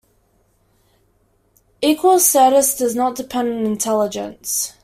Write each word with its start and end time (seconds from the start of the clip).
Equal 1.79 2.17
status 2.19 2.75
does 2.75 2.95
not 2.95 3.15
depend 3.15 3.53
on 3.53 3.67
intelligence. 3.67 4.73